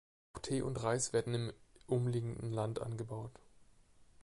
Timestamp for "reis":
0.81-1.13